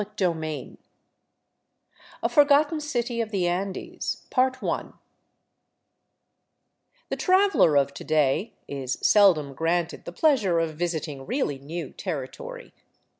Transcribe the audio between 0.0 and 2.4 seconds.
453 CHAPTER XVII A